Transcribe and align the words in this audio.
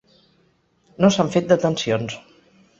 No 1.05 1.13
s’han 1.17 1.31
fet 1.37 1.53
detencions. 1.53 2.19